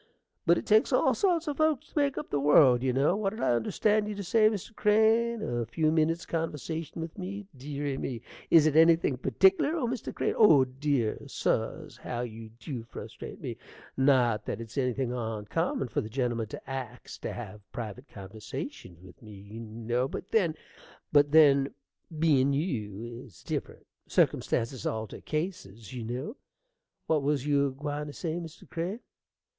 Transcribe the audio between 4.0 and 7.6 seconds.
you to say, Mr. Crane? a few minnits' conversation with me?